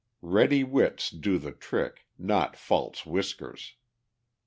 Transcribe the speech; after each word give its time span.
Ready 0.23 0.63
wits 0.63 1.11
do 1.11 1.37
the 1.37 1.51
trick—not 1.51 2.55
false 2.57 3.05
whiskers. 3.05 3.75